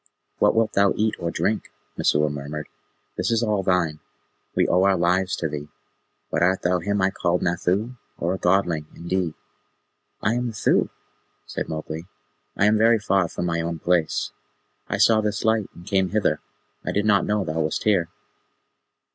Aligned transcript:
"What 0.39 0.55
wilt 0.55 0.73
thou 0.73 0.93
eat 0.95 1.13
or 1.19 1.29
drink?" 1.29 1.71
Messua 1.95 2.27
murmured. 2.31 2.67
"This 3.17 3.29
is 3.29 3.43
all 3.43 3.61
thine. 3.61 3.99
We 4.55 4.67
owe 4.67 4.81
our 4.81 4.97
lives 4.97 5.35
to 5.35 5.47
thee. 5.47 5.67
But 6.31 6.41
art 6.41 6.63
thou 6.63 6.79
him 6.79 7.03
I 7.03 7.11
called 7.11 7.43
Nathoo, 7.43 7.97
or 8.17 8.33
a 8.33 8.39
Godling, 8.39 8.87
indeed?" 8.95 9.35
"I 10.19 10.33
am 10.33 10.47
Nathoo," 10.47 10.89
said 11.45 11.69
Mowgli, 11.69 12.07
"I 12.57 12.65
am 12.65 12.79
very 12.79 12.97
far 12.97 13.27
from 13.27 13.45
my 13.45 13.61
own 13.61 13.77
place. 13.77 14.31
I 14.89 14.97
saw 14.97 15.21
this 15.21 15.45
light, 15.45 15.69
and 15.75 15.85
came 15.85 16.09
hither. 16.09 16.39
I 16.83 16.91
did 16.91 17.05
not 17.05 17.27
know 17.27 17.43
thou 17.45 17.59
wast 17.59 17.83
here." 17.83 18.09